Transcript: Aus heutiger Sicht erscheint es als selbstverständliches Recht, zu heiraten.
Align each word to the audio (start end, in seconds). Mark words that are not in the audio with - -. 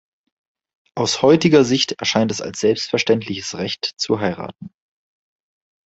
Aus 0.95 1.21
heutiger 1.21 1.63
Sicht 1.63 1.91
erscheint 1.91 2.31
es 2.31 2.41
als 2.41 2.59
selbstverständliches 2.59 3.55
Recht, 3.59 3.85
zu 3.97 4.19
heiraten. 4.19 4.73